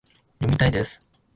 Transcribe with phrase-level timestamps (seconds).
[0.39, 1.07] 読みたいです